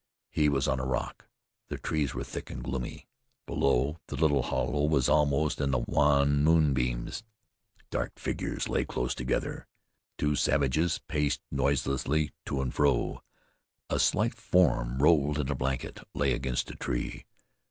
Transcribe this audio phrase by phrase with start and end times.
[0.31, 1.27] He was on a rock.
[1.67, 3.07] The trees were thick and gloomy.
[3.45, 7.23] Below, the little hollow was almost in the wan moonbeams.
[7.91, 9.67] Dark figures lay close together.
[10.17, 13.21] Two savages paced noiselessly to and fro.
[13.91, 17.25] A slight form rolled in a blanket lay against a tree.